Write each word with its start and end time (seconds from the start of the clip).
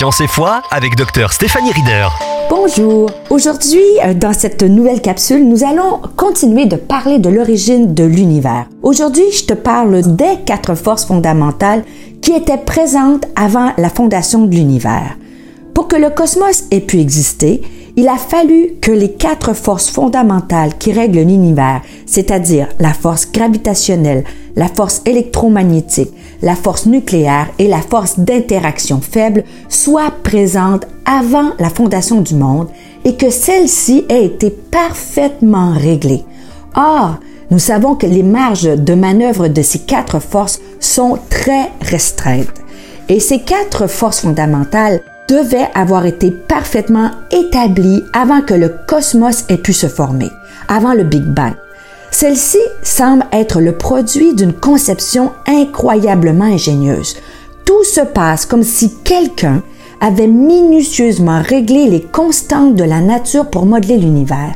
Science 0.00 0.22
et 0.22 0.28
foi 0.28 0.62
avec 0.70 0.96
Dr 0.96 1.30
Stéphanie 1.30 1.72
Rieder. 1.72 2.08
Bonjour. 2.48 3.10
Aujourd'hui, 3.28 3.82
euh, 4.02 4.14
dans 4.14 4.32
cette 4.32 4.62
nouvelle 4.62 5.02
capsule, 5.02 5.46
nous 5.46 5.62
allons 5.62 6.00
continuer 6.16 6.64
de 6.64 6.76
parler 6.76 7.18
de 7.18 7.28
l'origine 7.28 7.92
de 7.92 8.04
l'univers. 8.04 8.64
Aujourd'hui, 8.82 9.30
je 9.30 9.44
te 9.44 9.52
parle 9.52 10.00
des 10.16 10.38
quatre 10.46 10.74
forces 10.74 11.04
fondamentales 11.04 11.84
qui 12.22 12.32
étaient 12.32 12.56
présentes 12.56 13.26
avant 13.36 13.72
la 13.76 13.90
fondation 13.90 14.46
de 14.46 14.54
l'univers. 14.54 15.18
Pour 15.74 15.86
que 15.86 15.96
le 15.96 16.08
cosmos 16.08 16.64
ait 16.70 16.80
pu 16.80 16.98
exister, 16.98 17.60
il 17.96 18.08
a 18.08 18.16
fallu 18.16 18.74
que 18.80 18.92
les 18.92 19.12
quatre 19.12 19.54
forces 19.54 19.90
fondamentales 19.90 20.76
qui 20.78 20.92
règlent 20.92 21.20
l'univers, 21.20 21.82
c'est-à-dire 22.06 22.68
la 22.78 22.92
force 22.92 23.30
gravitationnelle, 23.32 24.24
la 24.56 24.68
force 24.68 25.02
électromagnétique, 25.06 26.12
la 26.42 26.54
force 26.54 26.86
nucléaire 26.86 27.48
et 27.58 27.68
la 27.68 27.80
force 27.80 28.18
d'interaction 28.18 29.00
faible, 29.00 29.44
soient 29.68 30.12
présentes 30.22 30.86
avant 31.04 31.50
la 31.58 31.70
fondation 31.70 32.20
du 32.20 32.34
monde 32.34 32.68
et 33.04 33.16
que 33.16 33.30
celles-ci 33.30 34.04
aient 34.08 34.26
été 34.26 34.50
parfaitement 34.50 35.72
réglées. 35.72 36.24
Or, 36.76 37.16
nous 37.50 37.58
savons 37.58 37.96
que 37.96 38.06
les 38.06 38.22
marges 38.22 38.76
de 38.76 38.94
manœuvre 38.94 39.48
de 39.48 39.62
ces 39.62 39.80
quatre 39.80 40.20
forces 40.20 40.60
sont 40.78 41.18
très 41.28 41.70
restreintes. 41.80 42.62
Et 43.08 43.18
ces 43.18 43.40
quatre 43.40 43.88
forces 43.88 44.20
fondamentales 44.20 45.02
devait 45.30 45.68
avoir 45.74 46.06
été 46.06 46.32
parfaitement 46.32 47.12
établie 47.30 48.04
avant 48.12 48.40
que 48.40 48.54
le 48.54 48.68
cosmos 48.68 49.44
ait 49.48 49.58
pu 49.58 49.72
se 49.72 49.86
former, 49.86 50.30
avant 50.66 50.92
le 50.92 51.04
Big 51.04 51.22
Bang. 51.22 51.54
Celle-ci 52.10 52.58
semble 52.82 53.24
être 53.30 53.60
le 53.60 53.72
produit 53.72 54.34
d'une 54.34 54.52
conception 54.52 55.30
incroyablement 55.46 56.46
ingénieuse. 56.46 57.16
Tout 57.64 57.84
se 57.84 58.00
passe 58.00 58.44
comme 58.44 58.64
si 58.64 58.96
quelqu'un 59.04 59.62
avait 60.00 60.26
minutieusement 60.26 61.42
réglé 61.42 61.88
les 61.88 62.02
constantes 62.02 62.74
de 62.74 62.84
la 62.84 63.00
nature 63.00 63.48
pour 63.50 63.66
modeler 63.66 63.98
l'univers. 63.98 64.54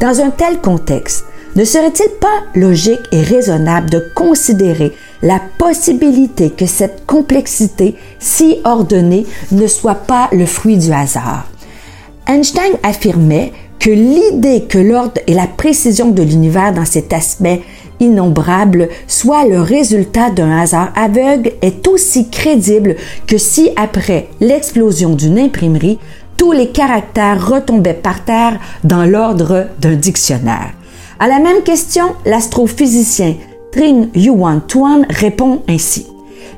Dans 0.00 0.20
un 0.20 0.30
tel 0.30 0.60
contexte, 0.60 1.26
ne 1.58 1.64
serait-il 1.64 2.10
pas 2.20 2.44
logique 2.54 3.00
et 3.10 3.20
raisonnable 3.20 3.90
de 3.90 3.98
considérer 4.14 4.92
la 5.22 5.40
possibilité 5.58 6.50
que 6.50 6.66
cette 6.66 7.04
complexité 7.04 7.96
si 8.20 8.58
ordonnée 8.62 9.26
ne 9.50 9.66
soit 9.66 9.96
pas 10.06 10.28
le 10.30 10.46
fruit 10.46 10.76
du 10.76 10.92
hasard? 10.92 11.48
Einstein 12.28 12.74
affirmait 12.84 13.52
que 13.80 13.90
l'idée 13.90 14.66
que 14.68 14.78
l'ordre 14.78 15.20
et 15.26 15.34
la 15.34 15.48
précision 15.48 16.10
de 16.10 16.22
l'univers 16.22 16.72
dans 16.72 16.84
cet 16.84 17.12
aspect 17.12 17.62
innombrable 17.98 18.88
soit 19.08 19.44
le 19.44 19.60
résultat 19.60 20.30
d'un 20.30 20.60
hasard 20.60 20.92
aveugle 20.94 21.54
est 21.60 21.88
aussi 21.88 22.30
crédible 22.30 22.94
que 23.26 23.36
si 23.36 23.70
après 23.74 24.28
l'explosion 24.40 25.10
d'une 25.10 25.40
imprimerie, 25.40 25.98
tous 26.36 26.52
les 26.52 26.68
caractères 26.68 27.48
retombaient 27.48 27.94
par 27.94 28.24
terre 28.24 28.60
dans 28.84 29.04
l'ordre 29.04 29.66
d'un 29.80 29.96
dictionnaire. 29.96 30.77
À 31.20 31.26
la 31.26 31.40
même 31.40 31.64
question, 31.64 32.14
l'astrophysicien 32.24 33.34
Tring 33.72 34.08
Yuan 34.14 34.60
Tuan 34.68 35.04
répond 35.10 35.62
ainsi. 35.68 36.06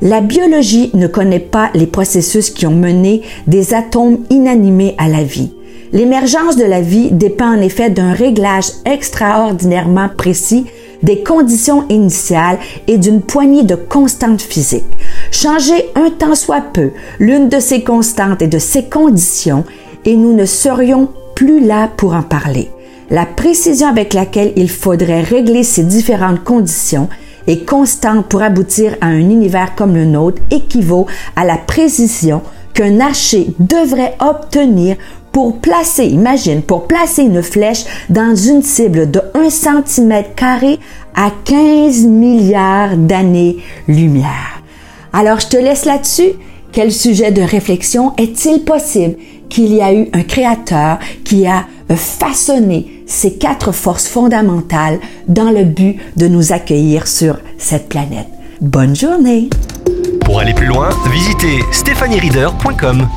La 0.02 0.20
biologie 0.20 0.90
ne 0.92 1.06
connaît 1.06 1.40
pas 1.40 1.70
les 1.74 1.86
processus 1.86 2.50
qui 2.50 2.66
ont 2.66 2.74
mené 2.74 3.22
des 3.46 3.72
atomes 3.72 4.18
inanimés 4.28 4.94
à 4.98 5.08
la 5.08 5.22
vie. 5.22 5.50
L'émergence 5.94 6.56
de 6.56 6.64
la 6.64 6.82
vie 6.82 7.10
dépend 7.10 7.56
en 7.56 7.60
effet 7.62 7.88
d'un 7.88 8.12
réglage 8.12 8.66
extraordinairement 8.84 10.10
précis 10.14 10.66
des 11.02 11.22
conditions 11.22 11.86
initiales 11.88 12.58
et 12.86 12.98
d'une 12.98 13.22
poignée 13.22 13.62
de 13.62 13.76
constantes 13.76 14.42
physiques. 14.42 14.84
Changer 15.30 15.88
un 15.94 16.10
temps 16.10 16.34
soit 16.34 16.64
peu 16.74 16.90
l'une 17.18 17.48
de 17.48 17.60
ces 17.60 17.82
constantes 17.82 18.42
et 18.42 18.46
de 18.46 18.58
ces 18.58 18.84
conditions 18.84 19.64
et 20.04 20.16
nous 20.16 20.34
ne 20.34 20.44
serions 20.44 21.08
plus 21.34 21.64
là 21.64 21.88
pour 21.96 22.14
en 22.14 22.22
parler. 22.22 22.68
La 23.10 23.26
précision 23.26 23.88
avec 23.88 24.14
laquelle 24.14 24.52
il 24.54 24.70
faudrait 24.70 25.22
régler 25.22 25.64
ces 25.64 25.82
différentes 25.82 26.44
conditions 26.44 27.08
est 27.48 27.66
constante 27.66 28.26
pour 28.26 28.40
aboutir 28.40 28.96
à 29.00 29.06
un 29.06 29.18
univers 29.18 29.74
comme 29.74 29.96
le 29.96 30.04
nôtre 30.04 30.40
équivaut 30.52 31.06
à 31.34 31.44
la 31.44 31.56
précision 31.56 32.42
qu'un 32.72 33.00
archer 33.00 33.48
devrait 33.58 34.14
obtenir 34.20 34.96
pour 35.32 35.58
placer, 35.58 36.06
imagine, 36.06 36.62
pour 36.62 36.86
placer 36.86 37.22
une 37.22 37.42
flèche 37.42 37.84
dans 38.10 38.36
une 38.36 38.62
cible 38.62 39.10
de 39.10 39.20
1 39.34 39.50
cm 39.50 40.24
à 41.14 41.30
15 41.44 42.06
milliards 42.06 42.96
d'années-lumière. 42.96 44.62
Alors, 45.12 45.40
je 45.40 45.48
te 45.48 45.56
laisse 45.56 45.84
là-dessus. 45.84 46.32
Quel 46.72 46.92
sujet 46.92 47.32
de 47.32 47.42
réflexion 47.42 48.12
est-il 48.16 48.62
possible 48.62 49.16
qu'il 49.48 49.74
y 49.74 49.82
a 49.82 49.92
eu 49.92 50.08
un 50.12 50.22
créateur 50.22 50.98
qui 51.24 51.46
a 51.46 51.66
façonné 51.96 53.02
ces 53.06 53.34
quatre 53.34 53.72
forces 53.72 54.08
fondamentales 54.08 55.00
dans 55.28 55.50
le 55.50 55.64
but 55.64 55.98
de 56.16 56.28
nous 56.28 56.52
accueillir 56.52 57.06
sur 57.06 57.38
cette 57.58 57.88
planète? 57.88 58.28
Bonne 58.60 58.94
journée! 58.94 59.48
Pour 60.24 60.40
aller 60.40 60.54
plus 60.54 60.66
loin, 60.66 60.90
visitez 61.10 61.60
stéphaniereader.com. 61.72 63.08